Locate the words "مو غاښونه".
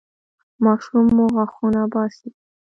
1.15-1.79